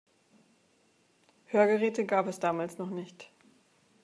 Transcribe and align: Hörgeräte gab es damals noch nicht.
Hörgeräte 1.45 2.07
gab 2.07 2.25
es 2.25 2.39
damals 2.39 2.79
noch 2.79 2.89
nicht. 2.89 3.29